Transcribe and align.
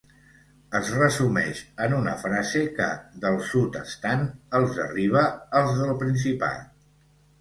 Es 0.77 0.87
resumeix 0.99 1.59
en 1.87 1.93
una 1.97 2.15
frase 2.23 2.63
que, 2.79 2.87
del 3.27 3.37
Sud 3.51 3.77
estant, 3.83 4.25
els 4.61 4.81
arriba 4.89 5.25
als 5.61 5.79
del 5.83 5.97
Principat. 6.05 6.69